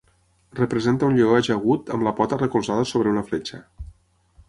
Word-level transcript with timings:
Representa 0.59 1.09
un 1.09 1.19
lleó 1.19 1.35
ajagut, 1.41 1.93
amb 1.99 2.07
la 2.09 2.17
pota 2.23 2.43
recolzada 2.43 2.91
sobre 2.93 3.15
una 3.17 3.29
fletxa. 3.33 3.65